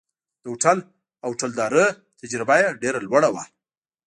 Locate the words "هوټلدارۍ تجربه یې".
1.33-2.69